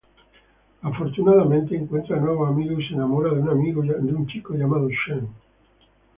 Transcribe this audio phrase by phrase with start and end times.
[0.81, 3.41] Afortunadamente, encuentra nuevos amigos y se enamora de
[4.15, 5.27] un chico llamado Sean.